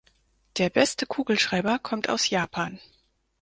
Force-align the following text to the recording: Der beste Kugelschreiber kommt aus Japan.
Der 0.57 0.71
beste 0.71 1.05
Kugelschreiber 1.05 1.77
kommt 1.77 2.09
aus 2.09 2.27
Japan. 2.31 2.79